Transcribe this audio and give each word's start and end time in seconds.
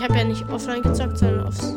Ich 0.00 0.08
habe 0.08 0.16
ja 0.16 0.24
nicht 0.24 0.48
offline 0.50 0.80
gezockt, 0.80 1.18
sondern 1.18 1.46
aufs. 1.46 1.76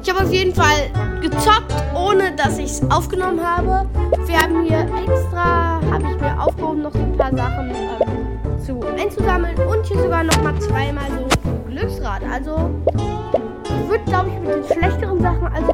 Ich 0.00 0.08
habe 0.08 0.22
auf 0.22 0.32
jeden 0.32 0.54
Fall 0.54 0.92
gezockt, 1.20 1.74
ohne 1.92 2.36
dass 2.36 2.56
ich 2.56 2.66
es 2.66 2.88
aufgenommen 2.88 3.44
habe. 3.44 3.84
Wir 4.26 4.38
haben 4.38 4.62
hier 4.62 4.88
extra, 5.08 5.80
habe 5.90 6.04
ich 6.08 6.20
mir 6.20 6.40
aufgehoben, 6.40 6.82
noch 6.82 6.94
ein 6.94 7.16
paar 7.16 7.34
Sachen 7.34 7.70
ähm, 7.70 8.64
zu 8.64 8.80
einzusammeln 8.96 9.56
und 9.58 9.84
hier 9.86 10.00
sogar 10.00 10.22
noch 10.22 10.40
mal 10.40 10.56
zweimal 10.60 11.06
so 11.10 11.50
Glücksrad. 11.68 12.22
Also 12.32 12.70
würde, 13.88 14.04
glaube 14.06 14.28
ich, 14.28 14.38
mit 14.38 14.70
den 14.70 14.78
schlechteren 14.78 15.20
Sachen, 15.20 15.48
also 15.48 15.72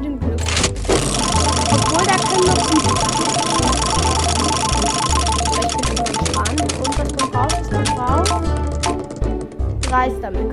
Reis 9.91 10.13
damit. 10.21 10.51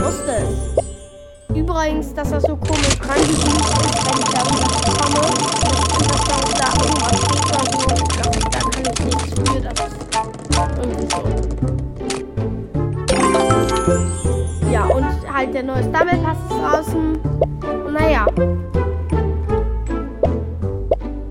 Wusste 0.00 0.32
es. 0.32 1.54
Übrigens, 1.54 2.14
dass 2.14 2.30
das 2.30 2.42
so 2.44 2.56
komisch 2.56 2.98
reingefügt 3.06 3.44
ist, 3.44 3.74
wenn 4.06 4.18
ich 4.18 4.28
da 4.30 4.42
bekomme, 4.44 5.20
dass 6.08 6.22
da, 6.24 6.36
da 6.58 6.68
irgendwas 6.82 7.16
steht 7.20 7.44
oder 7.44 7.62
so, 7.70 7.80
das, 8.16 8.30
da 8.50 8.60
kann 8.60 8.84
ich 8.92 9.00
nichts 9.04 9.28
für, 9.34 9.60
das 9.60 9.78
irgendwie 10.78 11.06
so. 11.10 11.20
Ja, 14.72 14.82
und 14.86 15.06
halt 15.30 15.52
der 15.52 15.62
neue 15.64 15.82
Double 15.82 16.18
Pass 16.24 16.38
ist 16.38 16.50
draußen. 16.50 17.18
Naja. 17.92 18.26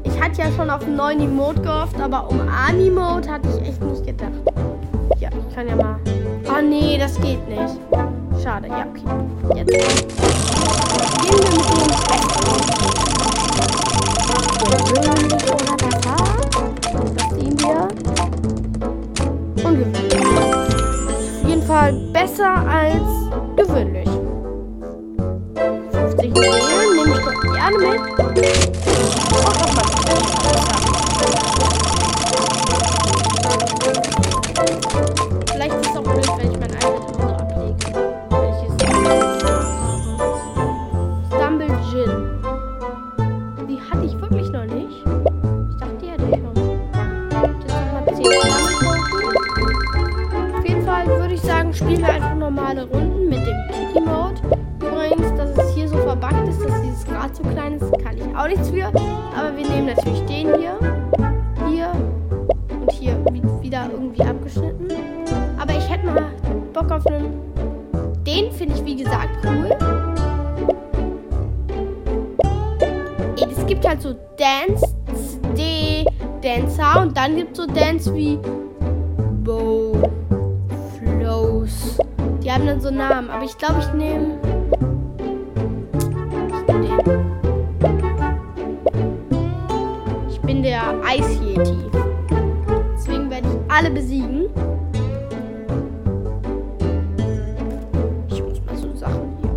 Ich 0.03 0.22
hatte 0.22 0.41
ja 0.41 0.52
schon 0.55 0.70
auf 0.70 0.84
einen 0.84 0.95
neuen 0.95 1.22
Emote 1.22 1.62
gehofft, 1.62 2.00
aber 2.00 2.30
um 2.30 2.39
Ani-Mode 2.47 3.31
hatte 3.31 3.47
ich 3.50 3.69
echt 3.69 3.81
nicht 3.84 4.06
gedacht. 4.06 4.31
Ja, 5.17 5.30
ich 5.30 5.56
kann 5.56 5.67
ja 5.67 5.75
mal. 5.75 5.97
Oh 6.60 6.62
nee, 6.62 6.98
das 6.98 7.16
geht 7.22 7.48
nicht. 7.48 7.80
Schade, 8.44 8.68
ja, 8.68 8.86
okay. 8.90 9.06
Jetzt. 9.56 9.72
Gehen 11.22 11.40
wir 11.40 11.52
mit 15.22 15.32
dem 15.32 15.39
nichts 58.50 58.69
für. 58.69 58.86
Aber 58.88 59.55
wir 59.55 59.67
nehmen 59.67 59.88
natürlich 59.88 60.22
den 60.25 60.47
hier. 60.58 60.78
Hier 61.69 61.92
und 62.81 62.91
hier 62.91 63.14
wi- 63.31 63.41
wieder 63.64 63.88
irgendwie 63.91 64.23
abgeschnitten. 64.23 64.88
Aber 65.59 65.72
ich 65.73 65.89
hätte 65.89 66.06
mal 66.08 66.25
Bock 66.74 66.91
auf 66.91 67.06
einen. 67.07 67.34
Den 68.25 68.51
finde 68.51 68.75
ich 68.75 68.85
wie 68.85 68.96
gesagt 68.97 69.29
cool. 69.46 69.69
Es 73.51 73.66
gibt 73.66 73.88
halt 73.88 74.01
so 74.01 74.16
Dance, 74.38 74.95
D, 75.56 76.06
Dancer 76.41 77.01
und 77.01 77.16
dann 77.16 77.35
gibt 77.35 77.51
es 77.57 77.66
so 77.66 77.72
Dance 77.72 78.13
wie 78.16 78.40
Bow, 79.44 79.94
Flows. 80.97 81.97
Die 82.44 82.51
haben 82.51 82.66
dann 82.66 82.81
so 82.81 82.90
Namen, 82.90 83.29
aber 83.29 83.44
ich 83.44 83.57
glaube, 83.57 83.75
ich 83.79 83.94
nehme. 83.94 84.38
Alle 93.79 93.91
besiegen. 93.91 94.50
Ich 98.28 98.44
muss 98.44 98.62
mal 98.66 98.75
so 98.75 98.94
Sachen 98.94 99.38
hier. 99.40 99.50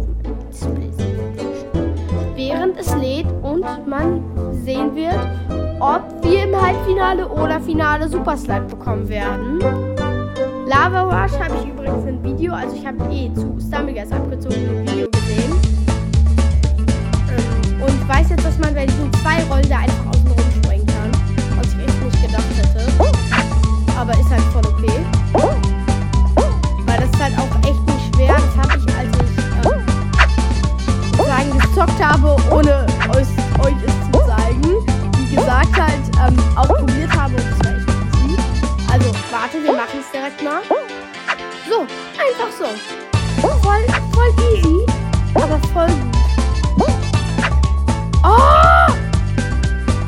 Während 2.36 2.78
es 2.78 2.94
lädt 2.94 3.26
und 3.42 3.64
man 3.88 4.22
sehen 4.64 4.94
wird, 4.94 5.18
ob 5.80 6.02
wir 6.22 6.44
im 6.44 6.54
Halbfinale 6.54 7.28
oder 7.28 7.60
Finale 7.60 8.08
Super 8.08 8.36
Slide 8.36 8.66
bekommen 8.70 9.08
werden. 9.08 9.58
Lava 10.68 11.02
Rush 11.02 11.36
habe 11.40 11.54
ich 11.60 11.68
übrigens 11.68 12.06
ein 12.06 12.22
Video, 12.22 12.54
also 12.54 12.76
ich 12.76 12.86
habe 12.86 12.98
eh 13.12 13.34
zu 13.34 13.58
Stumbleguys 13.58 14.12
abgezogen 14.12 14.54
ein 14.54 14.86
Video 14.86 15.08
gesehen. 15.10 15.52
Ähm, 17.28 17.82
Und 17.82 18.08
weiß 18.08 18.30
jetzt, 18.30 18.44
dass 18.46 18.56
man 18.60 18.72
bei 18.72 18.86
diesen 18.86 19.12
zwei 19.14 19.42
Rollen 19.50 19.68
da 19.68 19.78
einfach 19.78 20.11
Aber 24.02 24.18
ist 24.18 24.30
halt 24.30 24.42
voll 24.52 24.66
okay. 24.66 25.06
Weil 26.86 26.98
das 26.98 27.08
ist 27.08 27.22
halt 27.22 27.38
auch 27.38 27.68
echt 27.68 27.86
nicht 27.86 28.12
schwer. 28.12 28.34
Das 28.34 28.56
habe 28.58 28.76
ich, 28.76 28.96
als 28.96 29.10
ich 29.14 29.30
ähm, 29.64 29.78
sozusagen 31.12 31.52
gezockt 31.56 32.04
habe, 32.04 32.36
ohne 32.50 32.84
euch, 33.10 33.30
euch 33.64 33.76
es 33.86 33.94
zu 34.10 34.18
zeigen. 34.26 34.72
Wie 35.28 35.36
gesagt, 35.36 35.80
halt 35.80 36.02
ähm, 36.26 36.36
auch 36.56 36.66
probiert 36.66 37.16
habe 37.16 37.34
und 37.36 37.44
das 37.46 37.58
war 37.60 37.74
echt 37.76 37.88
easy. 38.24 38.36
Also, 38.90 39.06
warte, 39.30 39.62
wir 39.62 39.72
machen 39.72 40.00
es 40.00 40.10
direkt 40.10 40.42
mal. 40.42 40.62
So, 41.70 41.82
einfach 42.18 42.50
so. 42.58 42.66
Voll, 43.62 43.86
voll 44.12 44.32
easy, 44.52 44.84
aber 45.36 45.60
voll 45.72 45.94
gut. 46.76 46.90
Oh! 48.24 48.92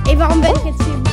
Ey, 0.09 0.19
warum 0.19 0.43
werde 0.43 0.59
ich 0.59 0.65
jetzt 0.65 0.83
hier... 0.83 1.04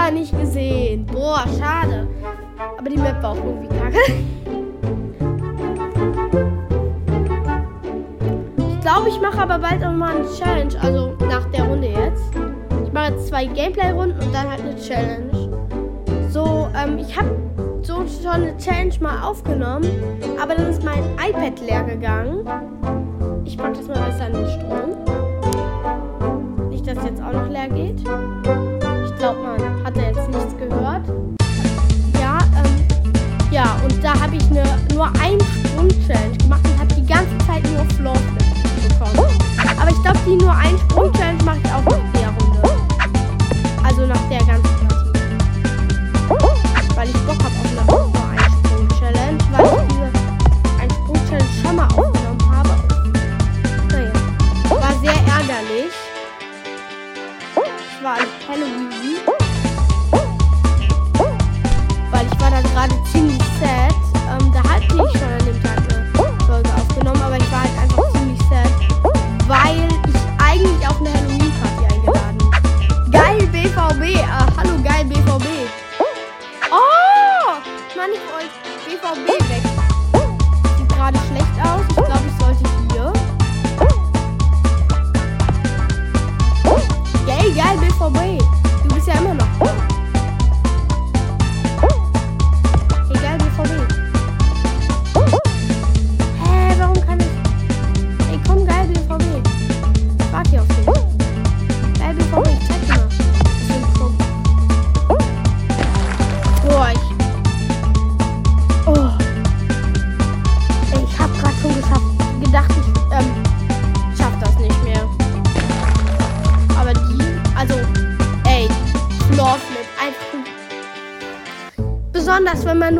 Gar 0.00 0.12
nicht 0.12 0.32
gesehen. 0.40 1.04
Boah, 1.04 1.44
schade. 1.58 2.08
Aber 2.78 2.88
die 2.88 2.96
Map 2.96 3.22
war 3.22 3.32
auch 3.32 3.36
irgendwie 3.36 3.68
kacke. 3.68 3.98
Ich 8.56 8.80
glaube, 8.80 9.10
ich 9.10 9.20
mache 9.20 9.42
aber 9.42 9.58
bald 9.58 9.84
auch 9.84 9.92
mal 9.92 10.16
eine 10.16 10.26
Challenge. 10.38 10.72
Also 10.80 11.12
nach 11.28 11.44
der 11.50 11.64
Runde 11.64 11.88
jetzt. 11.88 12.22
Ich 12.86 12.92
mache 12.94 13.12
jetzt 13.12 13.28
zwei 13.28 13.44
Gameplay-Runden 13.44 14.18
und 14.18 14.34
dann 14.34 14.48
halt 14.48 14.62
eine 14.62 14.74
Challenge. 14.76 15.50
So, 16.30 16.70
ähm, 16.82 16.98
ich 16.98 17.14
habe 17.14 17.36
so 17.82 17.96
schon 18.22 18.30
eine 18.30 18.56
Challenge 18.56 18.94
mal 19.00 19.22
aufgenommen, 19.22 19.86
aber 20.42 20.54
dann 20.54 20.70
ist 20.70 20.82
mein 20.82 21.04
iPad 21.22 21.60
leer 21.60 21.84
gegangen. 21.84 22.46
Ich 23.44 23.58
pack 23.58 23.74
das 23.74 23.86
mal 23.86 24.00
besser 24.00 24.28
in 24.28 24.32
den 24.32 24.48
Strom. 24.48 24.96
Nicht, 26.70 26.86
dass 26.86 27.04
jetzt 27.04 27.22
auch 27.22 27.32
noch 27.32 27.50
leer 27.50 27.68
geht. 27.68 27.89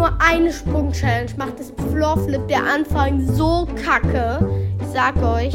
Nur 0.00 0.12
eine 0.18 0.50
Sprung-Challenge 0.50 1.30
macht, 1.36 1.60
ist 1.60 1.74
Floorflip 1.92 2.48
der 2.48 2.64
Anfang 2.64 3.20
so 3.34 3.68
kacke. 3.84 4.38
Ich 4.80 4.86
sag 4.94 5.14
euch. 5.22 5.54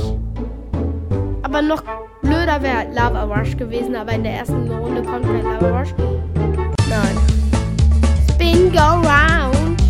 Aber 1.41 1.63
noch 1.63 1.81
blöder 2.21 2.61
wäre 2.61 2.85
Lava 2.93 3.23
Rush 3.23 3.57
gewesen, 3.57 3.95
aber 3.95 4.11
in 4.11 4.21
der 4.21 4.33
ersten 4.33 4.69
Runde 4.69 5.01
kommt 5.01 5.25
kein 5.25 5.41
Lava 5.41 5.79
Rush. 5.79 5.95
Nein. 6.87 7.17
Spin 8.29 8.71
Go 8.71 9.01
Round. 9.01 9.81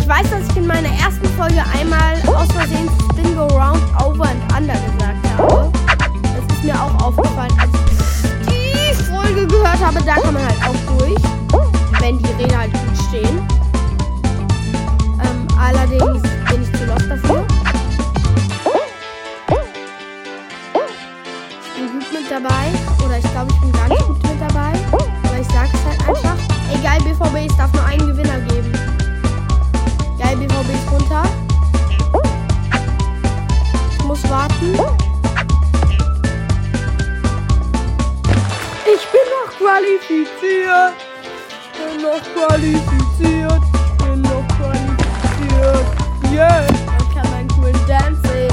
Ich 0.00 0.08
weiß, 0.08 0.30
dass 0.30 0.48
ich 0.50 0.56
in 0.56 0.66
meiner 0.66 0.88
ersten 0.88 1.26
Folge 1.36 1.62
einmal 1.78 2.14
aus 2.34 2.50
Versehen 2.52 2.88
Spin 3.10 3.36
Go 3.36 3.46
Round 3.48 3.82
Over 4.02 4.24
and 4.24 4.56
Under 4.56 4.72
gesagt 4.72 5.36
habe. 5.36 5.70
Das 6.22 6.56
ist 6.56 6.64
mir 6.64 6.76
auch 6.76 7.08
aufgefallen, 7.08 7.52
als 7.60 7.70
ich 7.74 8.48
die 8.48 9.04
Folge 9.04 9.46
gehört 9.46 9.84
habe. 9.84 9.98
Da 10.06 10.14
kann 10.14 10.32
man 10.32 10.42
halt 10.44 10.62
auch 10.66 10.98
durch, 10.98 11.35
wenn 12.00 12.18
die 12.18 12.32
Räder 12.32 12.58
halt 12.58 12.72
gut 12.72 12.98
stehen. 13.08 13.46
Ähm, 15.22 15.48
allerdings 15.58 16.22
bin 16.22 16.62
ich 16.62 16.72
zu 16.78 16.84
lost 16.86 17.08
dafür. 17.08 17.44
Ich 21.62 21.80
bin 21.80 21.92
gut 21.92 22.12
mit 22.12 22.30
dabei. 22.30 22.72
Oder 23.04 23.18
ich 23.18 23.30
glaube, 23.32 23.52
ich 23.52 23.60
bin 23.60 23.72
gar 23.72 23.88
nicht 23.88 24.06
gut 24.06 24.22
mit 24.22 24.40
dabei. 24.40 24.72
Aber 24.92 25.40
ich 25.40 25.46
sage 25.48 25.70
es 25.72 25.84
halt 25.84 26.08
einfach. 26.08 26.36
Egal, 26.72 26.98
BVB, 27.00 27.50
es 27.50 27.56
darf 27.56 27.72
nur 27.72 27.84
einen 27.84 28.06
Gewinner 28.06 28.40
geben. 28.40 28.72
Geil, 30.18 30.36
BVB 30.36 30.70
ist 30.74 30.92
runter. 30.92 31.22
Ich 33.98 34.04
muss 34.04 34.30
warten. 34.30 34.78
Ich 38.86 39.06
bin 39.12 39.26
noch 39.34 39.56
qualifiziert. 39.58 41.15
Noch 42.02 42.20
qualifiziert. 42.34 43.62
Bin 43.98 44.20
noch 44.20 44.46
qualifiziert. 44.58 45.86
Yeah. 46.30 46.66
Man 46.86 47.14
kann 47.14 47.30
meinen 47.30 47.48
coolen 47.48 47.74
Dance. 47.88 48.48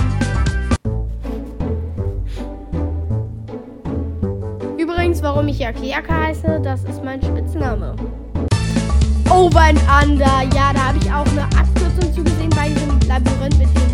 Übrigens, 4.78 5.22
warum 5.22 5.48
ich 5.50 5.60
Yakiaka 5.60 6.14
heiße, 6.14 6.62
das 6.64 6.84
ist 6.86 7.04
mein 7.04 7.22
Spitzname. 7.22 7.96
Over 9.30 9.60
and 9.60 9.82
Under. 10.02 10.44
Ja, 10.56 10.72
da 10.74 10.88
habe 10.88 10.98
ich 11.02 11.12
auch 11.12 11.28
eine 11.28 11.44
Abkürzung 11.44 12.14
zugesehen 12.14 12.50
bei 12.52 12.70
diesem 12.70 13.00
Labyrinth 13.08 13.58
mit 13.60 13.68
den 13.76 13.93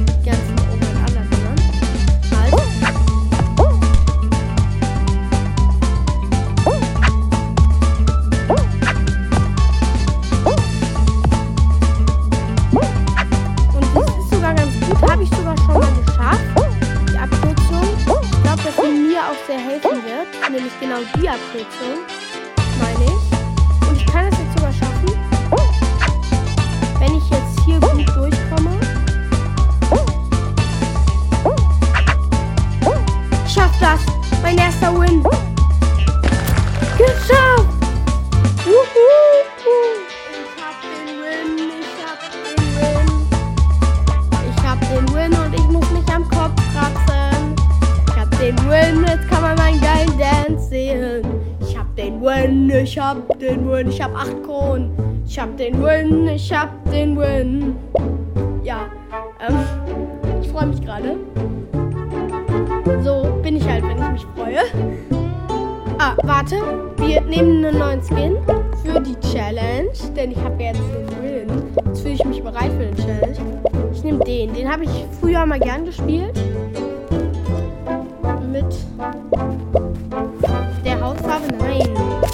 genau 21.40 22.06
die 22.10 22.19
ich 54.00 54.06
hab 54.06 54.16
acht 54.16 54.44
Kronen. 54.46 54.92
Ich 55.28 55.38
hab 55.38 55.58
den 55.58 55.84
Win, 55.84 56.26
ich 56.30 56.54
hab 56.54 56.70
den 56.90 57.18
Win. 57.18 57.76
Ja, 58.64 58.86
ähm, 59.46 59.58
ich 60.42 60.48
freue 60.48 60.68
mich 60.68 60.82
gerade. 60.82 61.18
So 63.04 63.28
bin 63.44 63.58
ich 63.58 63.68
halt, 63.68 63.84
wenn 63.84 63.98
ich 64.02 64.12
mich 64.12 64.26
freue. 64.38 64.62
Ah, 65.98 66.16
warte, 66.24 66.56
wir 66.96 67.20
nehmen 67.24 67.66
einen 67.66 67.78
neuen 67.78 68.02
Skin 68.02 68.38
für 68.82 69.02
die 69.02 69.20
Challenge, 69.34 69.92
denn 70.16 70.32
ich 70.32 70.42
habe 70.42 70.64
jetzt 70.64 70.80
den 70.80 71.22
Win. 71.22 71.64
Jetzt 71.88 72.02
fühle 72.02 72.14
ich 72.14 72.24
mich 72.24 72.42
bereit 72.42 72.72
für 72.72 72.86
den 72.86 72.96
Challenge. 72.96 73.62
Ich 73.92 74.02
nehme 74.02 74.24
den, 74.24 74.54
den 74.54 74.72
habe 74.72 74.86
ich 74.86 75.06
früher 75.20 75.46
mal 75.46 75.60
gern 75.60 75.84
gespielt. 75.84 76.40
Mit 78.50 78.78
der 80.86 81.02
Hautfarbe, 81.02 81.48
nein. 81.60 82.29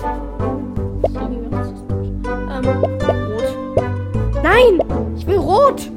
Nein, 4.45 4.79
ich 5.17 5.25
will 5.25 5.39
rot. 5.39 5.89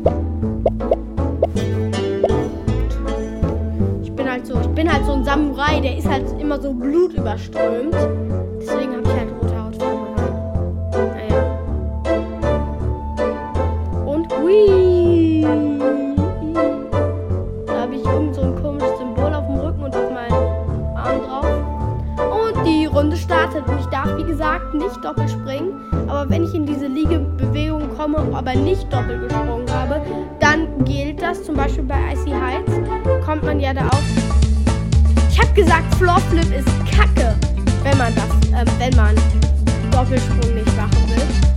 Ich 4.02 4.10
bin 4.12 4.30
halt 4.30 4.46
so, 4.46 4.58
ich 4.58 4.68
bin 4.68 4.90
halt 4.90 5.04
so 5.04 5.12
ein 5.12 5.22
Samurai, 5.22 5.80
der 5.80 5.98
ist 5.98 6.08
halt 6.08 6.24
immer 6.40 6.58
so 6.58 6.72
blutüberströmt. 6.72 7.94
Deswegen 8.58 8.92
habe 8.94 9.02
ich 9.02 9.12
halt 9.18 9.27
nicht 24.88 25.04
doppelt 25.04 25.30
springen. 25.30 25.72
Aber 26.08 26.28
wenn 26.30 26.44
ich 26.44 26.54
in 26.54 26.66
diese 26.66 26.86
Liegebewegung 26.86 27.94
komme, 27.96 28.18
aber 28.32 28.54
nicht 28.54 28.90
doppelt 28.92 29.28
gesprungen 29.28 29.70
habe, 29.70 30.00
dann 30.40 30.84
gilt 30.84 31.20
das. 31.20 31.44
Zum 31.44 31.56
Beispiel 31.56 31.84
bei 31.84 31.98
Icy 32.12 32.30
Heights 32.30 32.72
kommt 33.24 33.42
man 33.42 33.60
ja 33.60 33.74
da 33.74 33.86
auch. 33.88 34.02
Ich 35.30 35.38
habe 35.38 35.52
gesagt, 35.52 35.94
Floorflip 35.96 36.56
ist 36.56 36.68
kacke, 36.90 37.34
wenn 37.82 37.98
man 37.98 38.12
das, 38.14 38.60
ähm, 38.60 38.66
wenn 38.78 38.96
man 38.96 39.14
Doppelsprung 39.90 40.54
nicht 40.54 40.76
machen 40.76 41.08
will. 41.08 41.47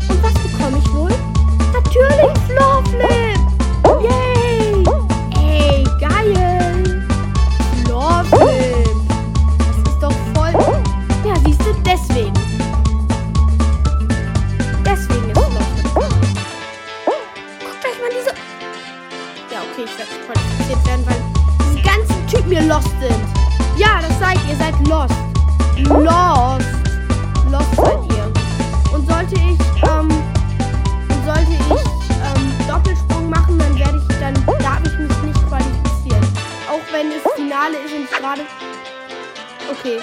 Okay. 39.83 39.97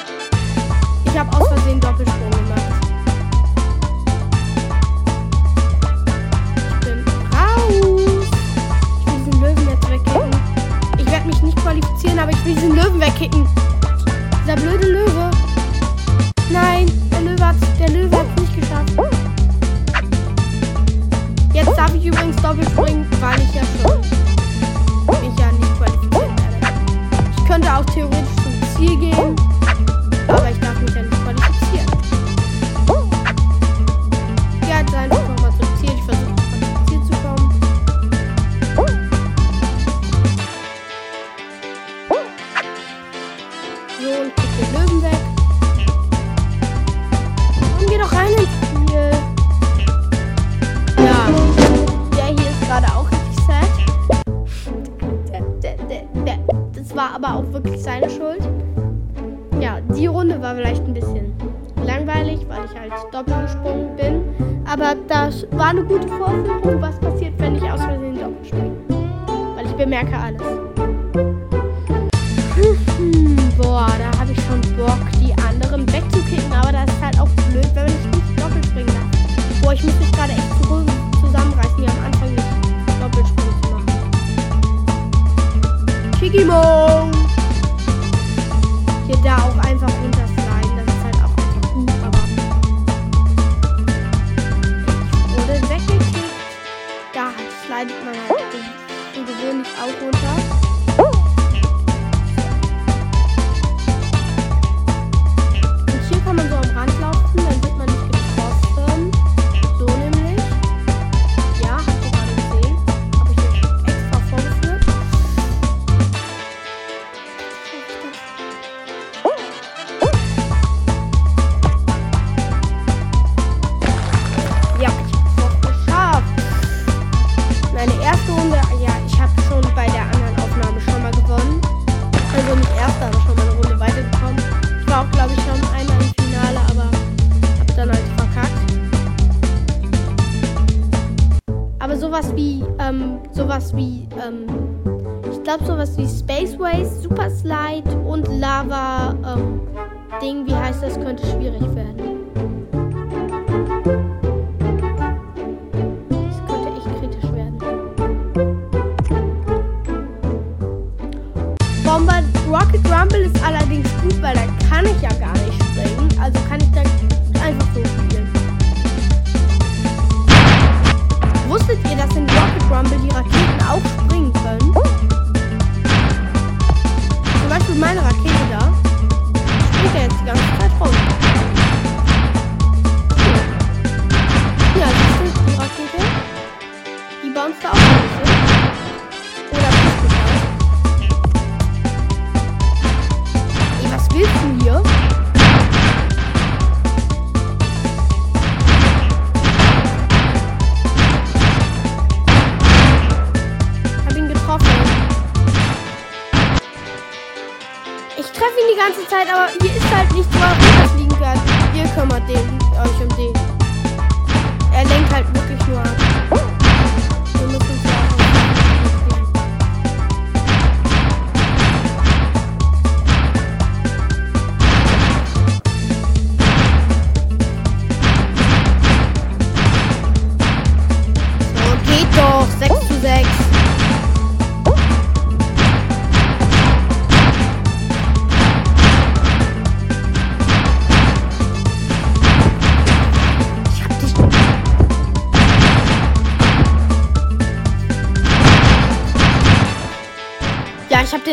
Ich 1.04 1.16
habe 1.16 1.36
aus 1.36 1.46
Versehen 1.46 1.78
Doppelsprung 1.78 2.30
gemacht. 2.30 2.62
Ich 6.56 6.80
bin 6.80 7.04
raus. 7.32 8.26
Ich 8.98 9.06
will 9.06 9.18
diesen 9.24 9.40
Löwen 9.40 9.68
jetzt 9.68 9.88
wegkicken. 9.88 10.30
Ich 10.98 11.06
werde 11.06 11.26
mich 11.28 11.42
nicht 11.42 11.56
qualifizieren, 11.58 12.18
aber 12.18 12.32
ich 12.32 12.44
will 12.44 12.54
diesen 12.56 12.74
Löwen 12.74 13.00
wegkicken. 13.00 13.46
Dieser 14.42 14.56
blöde 14.56 14.84
Löwe. 14.84 15.30
Nein, 16.50 16.90
der 17.12 17.20
Löwe 17.20 17.46
hat 17.46 17.54
der 17.78 17.90
Löwe 17.90 18.16
hat's 18.16 18.40
nicht 18.40 18.56
geschafft. 18.60 18.92
Jetzt 21.52 21.78
darf 21.78 21.94
ich 21.94 22.04
übrigens 22.04 22.34
doppelt 22.42 22.68
springen, 22.68 23.06
weil 23.20 23.38
ich 23.40 23.54
ja 23.54 23.62
schon 23.80 24.00
mich 25.20 25.38
ja 25.38 25.52
nicht 25.52 25.78
qualifizieren 25.78 26.36
werde. 26.36 26.66
Ich 27.36 27.44
könnte 27.46 27.72
auch 27.72 27.84
theoretisch 27.84 28.36
zum 28.42 28.52
Ziel 28.76 28.98
gehen, 28.98 29.36
aber 30.28 30.50
ich 30.50 30.57
gosto 79.68 79.84
me 79.84 79.92
desse 79.92 80.18
aí. 80.18 80.47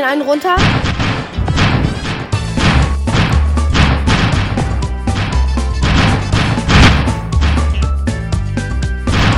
einen 0.05 0.21
runter. 0.21 0.55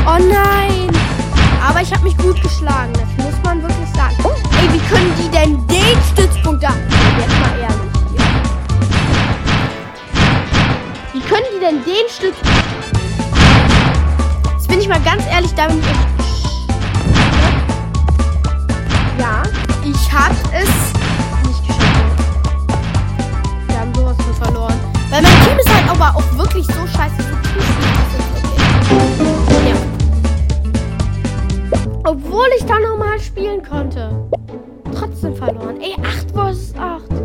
Oh 0.05 0.19
nein! 0.19 0.89
Aber 1.65 1.81
ich 1.81 1.93
habe 1.93 2.03
mich 2.03 2.17
gut 2.17 2.41
geschlagen, 2.41 2.91
das 2.93 3.25
muss 3.25 3.35
man 3.43 3.61
wirklich 3.61 3.89
sagen. 3.95 4.15
Oh, 4.23 4.35
ey, 4.59 4.73
wie 4.73 4.79
können 4.87 5.13
die 5.17 5.29
denn 5.29 5.67
den 5.67 5.97
Stützpunkt 6.11 6.63
da? 6.63 6.73
Jetzt 7.17 7.39
mal 7.39 7.59
ehrlich. 7.59 7.91
Hier. 8.11 8.25
Wie 11.13 11.21
können 11.21 11.45
die 11.55 11.59
denn 11.59 11.83
den 11.83 12.09
Stützpunkt? 12.09 12.57
Jetzt 14.53 14.67
bin 14.67 14.79
ich 14.79 14.87
mal 14.87 15.01
ganz 15.01 15.23
ehrlich, 15.31 15.53
damit 15.55 15.77
ich. 15.77 16.17
Ja. 19.19 19.43
Ich 19.89 20.11
hab 20.11 20.33
es 20.53 20.69
nicht 21.47 21.65
geschafft. 21.65 22.19
Wir 23.67 23.79
haben 23.79 23.95
sowas 23.95 24.17
von 24.17 24.33
verloren. 24.35 24.73
Weil 25.09 25.21
mein 25.21 25.31
Team 25.45 25.57
ist 25.57 25.73
halt 25.73 25.89
aber 25.89 26.17
auch 26.17 26.37
wirklich 26.37 26.65
so 26.65 26.85
scheiße 26.87 27.23
gut 27.23 27.41
gespielt. 27.43 27.87
Ja. 29.65 29.75
Obwohl 32.03 32.47
ich 32.57 32.65
da 32.65 32.79
nochmal 32.79 33.17
spielen 33.21 33.63
konnte. 33.63 34.27
Trotzdem 34.93 35.33
verloren. 35.35 35.79
Ey, 35.79 35.95
8 36.03 36.31
vs 36.31 36.75
8. 36.77 37.16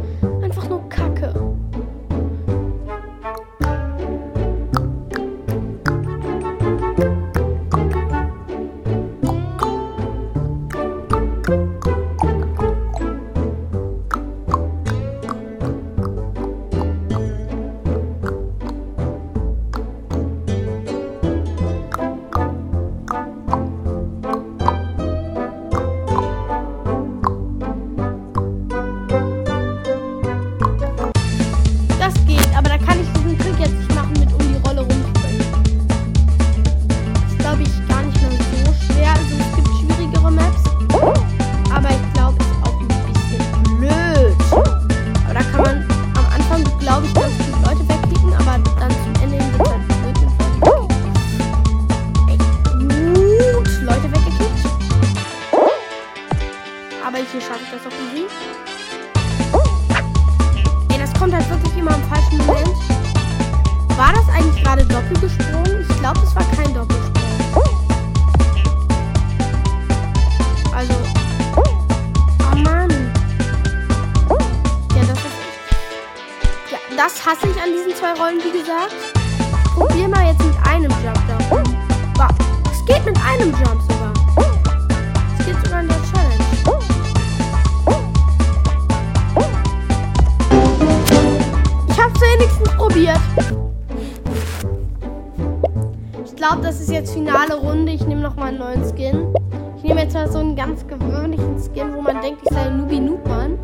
das 96.73 96.81
ist 96.81 96.91
jetzt 96.91 97.13
finale 97.13 97.55
Runde. 97.55 97.93
Ich 97.93 98.07
nehme 98.07 98.23
noch 98.23 98.35
mal 98.35 98.47
einen 98.47 98.59
neuen 98.59 98.83
Skin. 98.83 99.35
Ich 99.77 99.83
nehme 99.83 100.01
jetzt 100.01 100.15
mal 100.15 100.31
so 100.31 100.39
einen 100.39 100.57
ganz 100.57 100.87
gewöhnlichen 100.87 101.59
Skin, 101.59 101.95
wo 101.95 102.01
man 102.01 102.23
denkt, 102.23 102.41
ich 102.43 102.49
sei 102.51 102.71
Nubi 102.71 102.99
Noobman. 102.99 103.59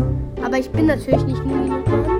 Aber 0.44 0.58
ich 0.58 0.68
bin 0.70 0.86
natürlich 0.86 1.24
nicht 1.24 1.42
Nubi 1.42 1.70
Noobman. 1.70 2.17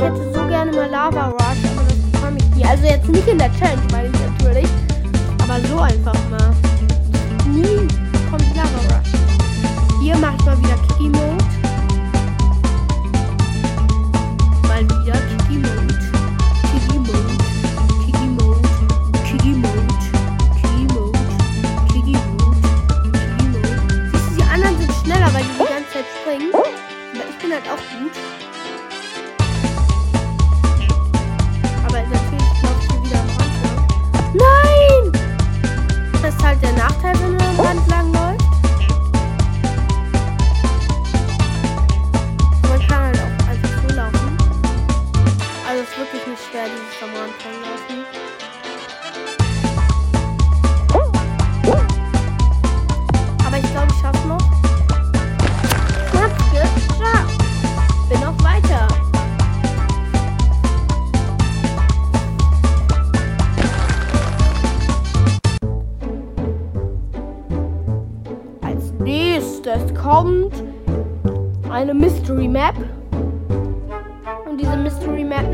Ich 0.00 0.06
hätte 0.06 0.32
so 0.32 0.46
gerne 0.46 0.72
mal 0.72 0.88
Lava 0.88 1.26
Rush, 1.26 1.58
aber 1.76 1.84
das 1.86 2.10
bekomme 2.10 2.38
ich 2.38 2.56
nie. 2.56 2.64
Also 2.64 2.86
jetzt 2.86 3.08
nicht 3.08 3.28
in 3.28 3.36
der 3.36 3.50
Challenge, 3.58 3.82
meine 3.92 4.08
ich 4.08 4.14
natürlich. 4.38 4.70
Aber 5.42 5.60
so 5.68 5.78
einfach 5.78 6.14
mal. 6.30 6.69
Nachteil, 36.90 37.14
wenn 37.20 37.36
man 37.36 37.56
am 37.58 37.88
lang 37.88 38.12
läuft. 38.12 38.44
Man 42.68 42.88
kann 42.88 43.04
halt 43.04 43.18
auch 43.20 43.48
einfach 43.48 43.74
so 43.82 43.94
laufen. 43.94 44.38
Also 45.68 45.82
es 45.82 45.88
ist 45.88 45.98
wirklich 45.98 46.26
nicht 46.26 46.42
schwer, 46.50 46.66
dieses 46.66 47.02
am 47.02 47.10
Rand 47.16 47.34
laufen. 47.62 47.89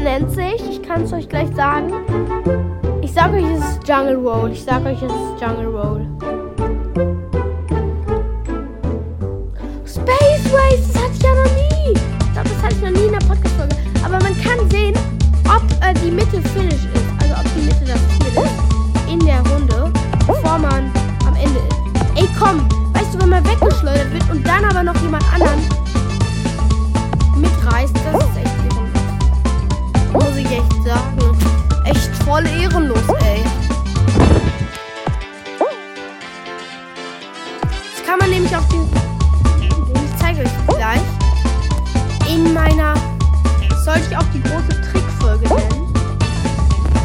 Nennt 0.02 0.30
sich, 0.30 0.60
ich 0.68 0.82
kann 0.82 1.02
es 1.02 1.12
euch 1.12 1.28
gleich 1.28 1.48
sagen. 1.54 1.92
Ich 3.02 3.12
sag 3.12 3.32
euch, 3.32 3.44
es 3.44 3.60
ist 3.60 3.88
Jungle 3.88 4.16
Roll. 4.16 4.50
Ich 4.52 4.64
sag 4.64 4.84
euch, 4.84 5.02
es 5.02 5.12
ist 5.12 5.40
Jungle 5.40 5.66
Roll. 5.66 6.06
Space 9.84 10.52
Race, 10.52 10.92
das 10.92 11.02
hatte 11.02 11.12
ich 11.14 11.22
ja 11.22 11.34
noch 11.34 11.52
nie. 11.54 11.92
Ich 11.92 12.32
glaube, 12.32 12.48
das 12.48 12.62
hatte 12.62 12.74
ich 12.74 12.82
noch 12.82 12.90
nie 12.90 13.06
in 13.06 13.12
der 13.12 13.26
Podcast-Folge. 13.26 13.76
Aber 14.04 14.18
man 14.22 14.40
kann 14.42 14.70
sehen, 14.70 14.94
ob 15.44 15.62
äh, 15.84 15.94
die 16.04 16.10
Mitte 16.10 16.40
Finish 16.50 16.74
ist. 16.74 17.06
Also 17.22 17.34
ob 17.34 17.54
die 17.54 17.62
Mitte 17.62 17.84
das 17.86 18.00
Ziel 18.18 18.42
ist. 18.42 19.12
In 19.12 19.20
der 19.24 19.40
Runde. 19.52 19.92
Bevor 20.26 20.58
man 20.58 20.90
am 21.26 21.34
Ende 21.36 21.60
ist. 21.60 21.76
Ey, 22.16 22.28
komm. 22.38 22.68
Weißt 22.92 23.14
du, 23.14 23.20
wenn 23.20 23.28
man 23.28 23.44
weggeschleudert 23.44 24.12
wird 24.12 24.30
und 24.30 24.46
dann 24.46 24.64
aber 24.64 24.82
noch 24.82 24.96
jemand 25.02 25.24
anderen 25.32 25.60
mitreißt, 27.36 27.94
das 27.94 28.25
echt 30.56 30.84
sagen. 30.84 31.36
Echt 31.84 32.10
voll 32.24 32.46
ehrenlos, 32.46 32.98
ey. 33.20 33.42
Das 37.94 38.06
kann 38.06 38.18
man 38.18 38.30
nämlich 38.30 38.56
auf 38.56 38.66
den 38.68 38.86
ich 39.60 40.16
zeige 40.18 40.40
euch 40.40 40.76
gleich. 40.76 41.00
In 42.28 42.52
meiner, 42.52 42.94
soll 43.84 43.96
ich 43.96 44.16
auch 44.16 44.24
die 44.34 44.42
große 44.42 44.80
Trickfolge 44.90 45.48
nennen. 45.48 45.94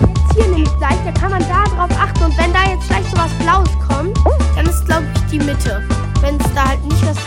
Jetzt 0.07 0.33
hier 0.33 0.47
nämlich 0.47 0.77
gleich, 0.77 0.97
da 1.05 1.11
kann 1.11 1.31
man 1.31 1.41
da 1.47 1.63
drauf 1.75 1.91
achten. 1.99 2.23
Und 2.23 2.37
wenn 2.37 2.51
da 2.53 2.69
jetzt 2.69 2.87
gleich 2.87 3.05
so 3.11 3.17
was 3.17 3.31
Blaues 3.35 3.69
kommt, 3.87 4.17
dann 4.55 4.65
ist 4.65 4.85
glaube 4.85 5.05
ich 5.15 5.31
die 5.31 5.39
Mitte. 5.39 5.87
Wenn 6.21 6.39
es 6.39 6.53
da 6.55 6.69
halt 6.69 6.83
nicht 6.85 7.05
was 7.05 7.17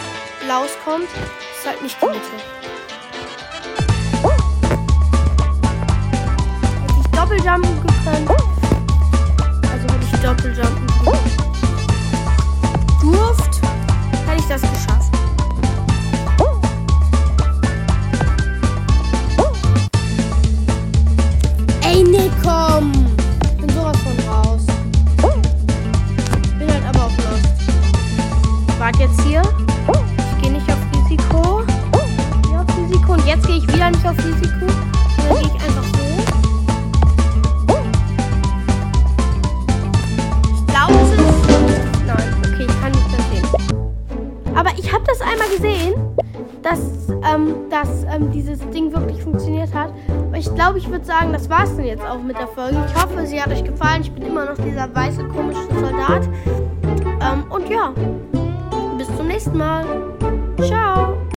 Blaues 0.44 0.70
kommt, 0.84 1.04
ist 1.04 1.66
halt 1.66 1.82
nicht 1.82 1.96
die 2.00 2.06
Mitte. 2.06 2.73
Doppeljumpen 7.24 7.74
gekonnt. 7.82 8.28
Also 9.72 9.86
hätte 9.88 10.04
ich 10.12 10.20
Doppeljumpen 10.20 10.86
durft, 13.00 13.60
hätte 14.26 14.40
ich 14.40 14.46
das 14.46 14.60
geschafft. 14.60 15.10
Ey, 21.82 22.02
nee, 22.02 22.30
komm! 22.42 22.93
Würde 51.04 51.18
sagen, 51.18 51.32
das 51.32 51.50
war's 51.50 51.76
dann 51.76 51.84
jetzt 51.84 52.02
auch 52.02 52.20
mit 52.22 52.38
der 52.38 52.48
Folge. 52.48 52.82
Ich 52.86 53.02
hoffe, 53.02 53.26
sie 53.26 53.40
hat 53.40 53.50
euch 53.50 53.64
gefallen. 53.64 54.02
Ich 54.02 54.12
bin 54.12 54.24
immer 54.26 54.46
noch 54.46 54.56
dieser 54.56 54.92
weiße, 54.94 55.24
komische 55.24 55.43